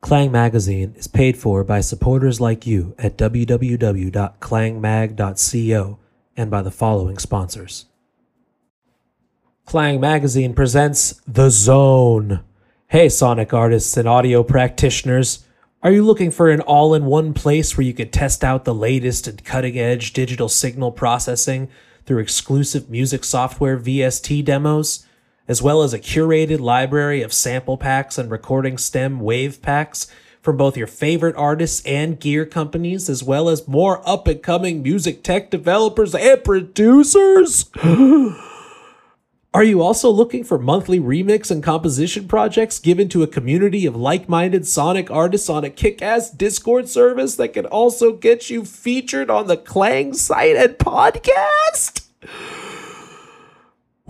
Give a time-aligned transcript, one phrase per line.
[0.00, 5.98] Klang Magazine is paid for by supporters like you at www.klangmag.co
[6.36, 7.86] and by the following sponsors.
[9.66, 12.44] Klang Magazine presents The Zone.
[12.86, 15.44] Hey, sonic artists and audio practitioners.
[15.82, 18.74] Are you looking for an all in one place where you could test out the
[18.74, 21.68] latest and cutting edge digital signal processing
[22.06, 25.04] through exclusive music software VST demos?
[25.48, 30.06] As well as a curated library of sample packs and recording stem wave packs
[30.42, 34.82] from both your favorite artists and gear companies, as well as more up and coming
[34.82, 37.70] music tech developers and producers.
[39.54, 43.96] Are you also looking for monthly remix and composition projects given to a community of
[43.96, 48.66] like minded sonic artists on a kick ass Discord service that can also get you
[48.66, 52.06] featured on the Klang site and podcast?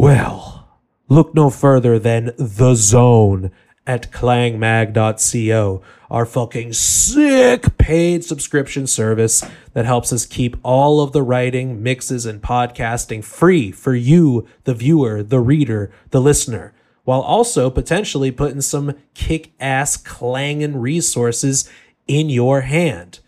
[0.00, 0.67] Well,
[1.10, 3.50] Look no further than The Zone
[3.86, 11.22] at klangmag.co, our fucking sick paid subscription service that helps us keep all of the
[11.22, 16.74] writing, mixes, and podcasting free for you, the viewer, the reader, the listener,
[17.04, 21.70] while also potentially putting some kick ass clanging resources
[22.06, 23.20] in your hand.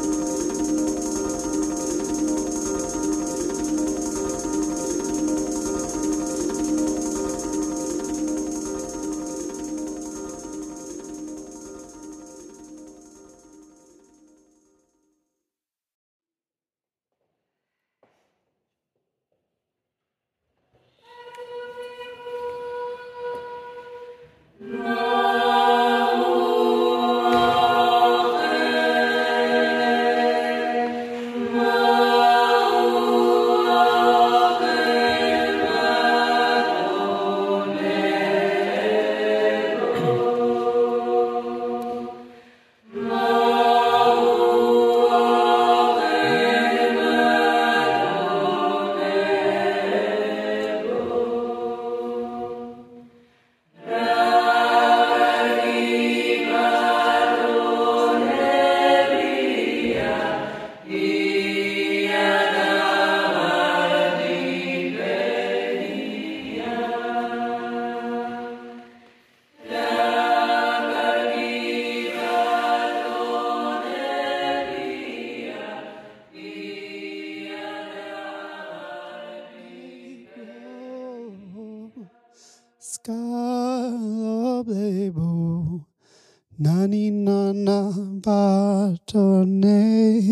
[86.58, 90.22] Nani nana batone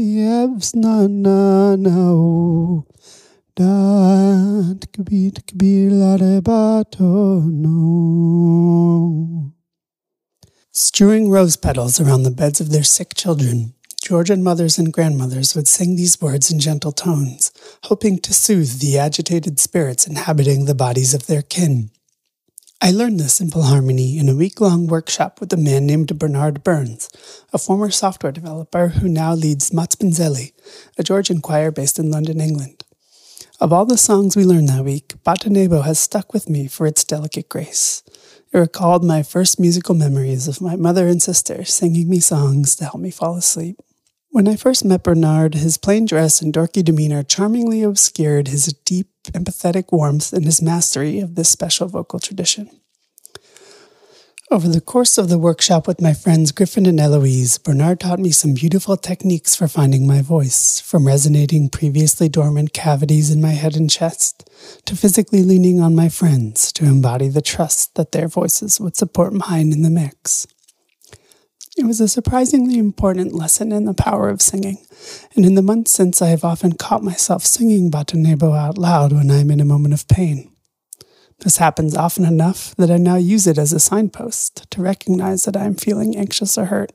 [6.40, 9.52] bato no
[10.72, 15.68] Strewing rose petals around the beds of their sick children, Georgian mothers and grandmothers would
[15.68, 17.52] sing these words in gentle tones,
[17.82, 21.90] hoping to soothe the agitated spirits inhabiting the bodies of their kin.
[22.84, 26.62] I learned this simple harmony in a week long workshop with a man named Bernard
[26.62, 27.08] Burns,
[27.50, 30.52] a former software developer who now leads Maspindzeli,
[30.98, 32.84] a Georgian choir based in London, England.
[33.58, 37.04] Of all the songs we learned that week, Batonebo has stuck with me for its
[37.04, 38.02] delicate grace.
[38.52, 42.84] It recalled my first musical memories of my mother and sister singing me songs to
[42.84, 43.80] help me fall asleep.
[44.28, 49.08] When I first met Bernard, his plain dress and dorky demeanor charmingly obscured his deep,
[49.32, 52.70] empathetic warmth and his mastery of this special vocal tradition.
[54.50, 58.30] Over the course of the workshop with my friends Griffin and Eloise, Bernard taught me
[58.30, 63.74] some beautiful techniques for finding my voice, from resonating previously dormant cavities in my head
[63.74, 64.48] and chest,
[64.84, 69.32] to physically leaning on my friends to embody the trust that their voices would support
[69.32, 70.46] mine in the mix.
[71.76, 74.78] It was a surprisingly important lesson in the power of singing,
[75.34, 79.28] and in the months since I have often caught myself singing Batonebo out loud when
[79.28, 80.52] I am in a moment of pain.
[81.40, 85.56] This happens often enough that I now use it as a signpost to recognize that
[85.56, 86.92] I am feeling anxious or hurt.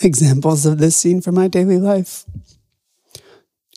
[0.00, 2.24] Examples of this scene from my daily life.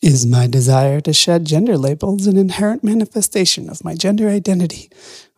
[0.03, 4.91] Is my desire to shed gender labels an inherent manifestation of my gender identity,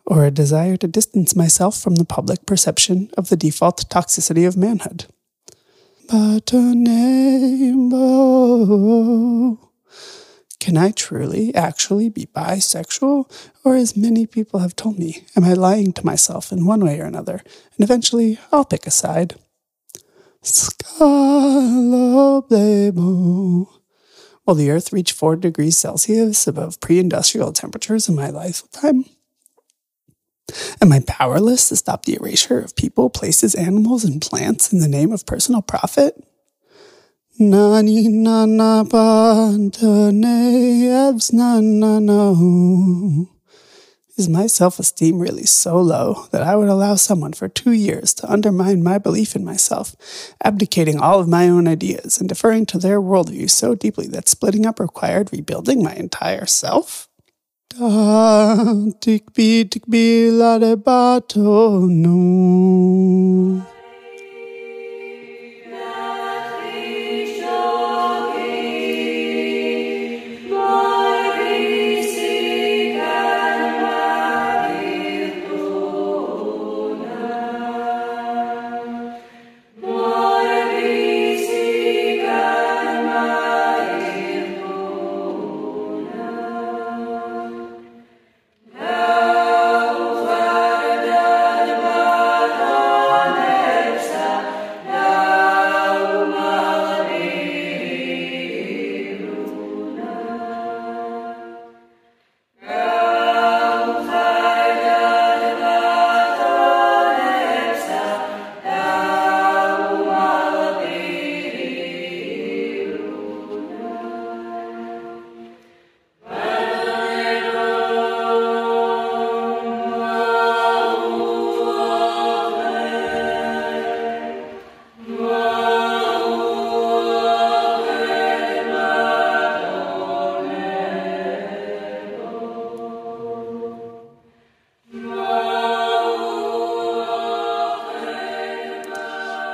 [0.08, 4.56] or a desire to distance myself from the public perception of the default toxicity of
[4.56, 5.04] manhood.
[6.08, 7.90] But a name
[10.60, 13.30] Can I truly, actually be bisexual?
[13.64, 16.98] Or, as many people have told me, am I lying to myself in one way
[17.00, 17.42] or another?
[17.76, 19.34] And eventually, I'll pick a side.
[24.46, 29.04] Will the Earth reach 4 degrees Celsius above pre industrial temperatures in my lifetime?
[30.80, 34.88] Am I powerless to stop the erasure of people, places, animals, and plants in the
[34.88, 36.22] name of personal profit?
[37.40, 38.84] Nani nana
[41.04, 43.28] evs na na no.
[44.16, 48.12] Is my self esteem really so low that I would allow someone for two years
[48.14, 49.94] to undermine my belief in myself,
[50.42, 54.66] abdicating all of my own ideas and deferring to their worldview so deeply that splitting
[54.66, 57.07] up required rebuilding my entire self?
[57.70, 58.56] Da
[59.00, 63.47] tikbi tikbi la de bato no.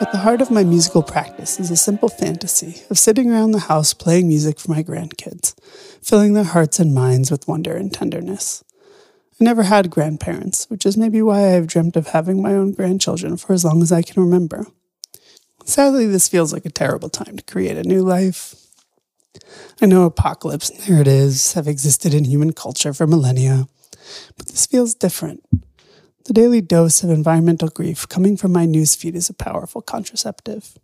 [0.05, 3.59] At the heart of my musical practice is a simple fantasy of sitting around the
[3.59, 5.59] house playing music for my grandkids,
[6.03, 8.63] filling their hearts and minds with wonder and tenderness.
[9.41, 12.73] I never had grandparents, which is maybe why I have dreamt of having my own
[12.73, 14.67] grandchildren for as long as I can remember.
[15.65, 18.55] Sadly, this feels like a terrible time to create a new life.
[19.81, 23.69] I know apocalypse narratives have existed in human culture for millennia,
[24.37, 25.43] but this feels different.
[26.25, 30.79] The daily dose of environmental grief coming from my newsfeed is a powerful contraceptive.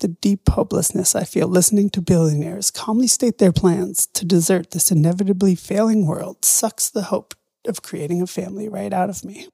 [0.00, 4.90] The deep hopelessness I feel listening to billionaires calmly state their plans to desert this
[4.90, 7.34] inevitably failing world sucks the hope
[7.66, 9.48] of creating a family right out of me.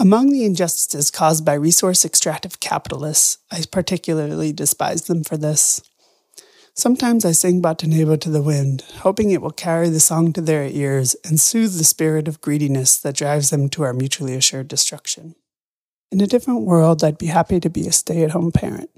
[0.00, 5.82] Among the injustices caused by resource extractive capitalists, I particularly despise them for this.
[6.78, 10.64] Sometimes I sing Batonebo to the wind, hoping it will carry the song to their
[10.64, 15.36] ears and soothe the spirit of greediness that drives them to our mutually assured destruction.
[16.12, 18.90] In a different world, I'd be happy to be a stay at home parent,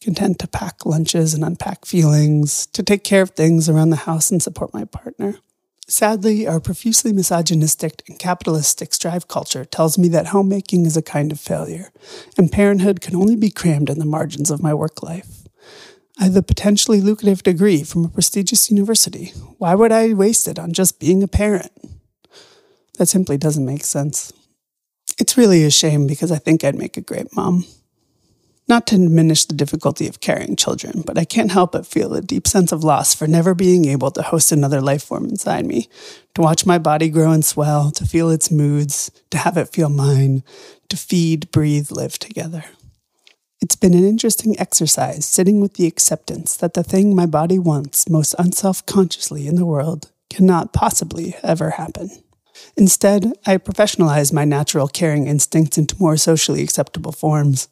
[0.00, 4.30] content to pack lunches and unpack feelings, to take care of things around the house
[4.30, 5.36] and support my partner.
[5.86, 11.30] Sadly, our profusely misogynistic and capitalistic strive culture tells me that homemaking is a kind
[11.30, 11.92] of failure,
[12.38, 15.45] and parenthood can only be crammed in the margins of my work life.
[16.18, 19.32] I have a potentially lucrative degree from a prestigious university.
[19.58, 21.70] Why would I waste it on just being a parent?
[22.98, 24.32] That simply doesn't make sense.
[25.18, 27.66] It's really a shame because I think I'd make a great mom.
[28.68, 32.20] Not to diminish the difficulty of carrying children, but I can't help but feel a
[32.20, 35.88] deep sense of loss for never being able to host another life form inside me,
[36.34, 39.88] to watch my body grow and swell, to feel its moods, to have it feel
[39.88, 40.42] mine,
[40.88, 42.64] to feed, breathe, live together.
[43.66, 48.08] It's been an interesting exercise sitting with the acceptance that the thing my body wants
[48.08, 52.10] most unself consciously in the world cannot possibly ever happen.
[52.76, 57.66] Instead, I professionalize my natural caring instincts into more socially acceptable forms.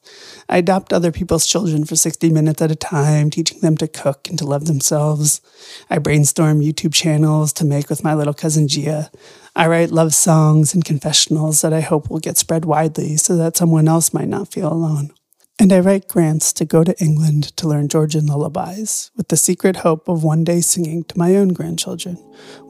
[0.49, 4.29] I adopt other people's children for 60 minutes at a time, teaching them to cook
[4.29, 5.41] and to love themselves.
[5.89, 9.13] I brainstorm YouTube channels to make with my little cousin Gia.
[9.55, 13.57] I write love songs and confessionals that I hope will get spread widely so that
[13.57, 15.13] someone else might not feel alone.
[15.59, 19.77] And I write grants to go to England to learn Georgian lullabies, with the secret
[19.77, 22.17] hope of one day singing to my own grandchildren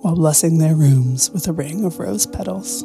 [0.03, 2.85] while blessing their rooms with a ring of rose petals.